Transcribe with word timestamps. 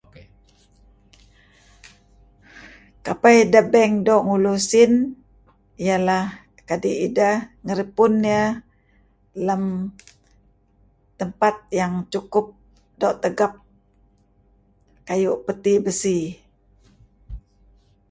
Kapeh 3.05 3.33
ideh 3.43 3.65
beng 3.73 3.93
doo' 4.07 4.25
ngulu 4.27 4.51
esin 4.61 4.91
ieh 5.85 6.01
leh 6.07 6.25
kadi' 6.67 7.01
ideh 7.07 7.37
ngeripun 7.65 8.13
ieh 8.33 8.49
lem 9.45 9.63
tempat 11.19 11.55
yang 11.79 11.93
cukup 12.13 12.45
doo' 12.99 13.19
tegep, 13.21 13.53
kayu' 15.07 15.41
peti 15.45 15.73
besi. 15.83 16.17